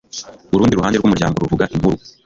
urundi 0.53 0.77
ruhande 0.77 0.95
rwumuryango 0.97 1.41
ruvuga 1.43 1.65
inkuru 1.75 1.97